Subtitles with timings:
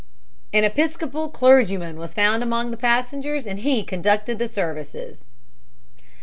[0.51, 5.19] An Episcopal clergyman was found among the passengers and he conducted the services."